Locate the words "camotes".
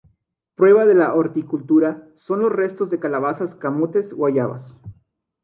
3.53-4.13